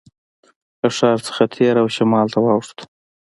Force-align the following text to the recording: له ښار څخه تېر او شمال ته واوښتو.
له 0.81 0.89
ښار 0.97 1.17
څخه 1.27 1.43
تېر 1.55 1.75
او 1.81 1.87
شمال 1.95 2.27
ته 2.33 2.39
واوښتو. 2.41 2.83